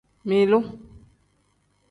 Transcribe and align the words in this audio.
Milu. 0.29 0.59